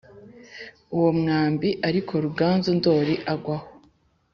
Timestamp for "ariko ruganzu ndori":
1.87-3.13